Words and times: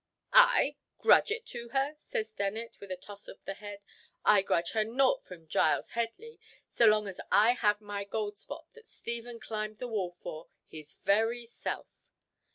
"I! 0.33 0.77
Grudge 0.97 1.29
it 1.29 1.45
to 1.53 1.69
her!" 1.73 1.93
said 1.95 2.25
Dennet, 2.35 2.75
with 2.79 2.91
a 2.91 2.95
toss 2.97 3.27
of 3.27 3.37
the 3.45 3.53
head. 3.53 3.85
"I 4.25 4.41
grudge 4.41 4.71
her 4.71 4.83
nought 4.83 5.23
from 5.23 5.47
Giles 5.47 5.91
Headley, 5.91 6.39
so 6.71 6.87
long 6.87 7.07
as 7.07 7.21
I 7.31 7.51
have 7.51 7.79
my 7.81 8.03
Goldspot 8.03 8.65
that 8.73 8.87
Stephen 8.87 9.39
climbed 9.39 9.77
the 9.77 9.87
wall 9.87 10.09
for, 10.09 10.47
his 10.67 10.95
very 11.03 11.45
self." 11.45 12.09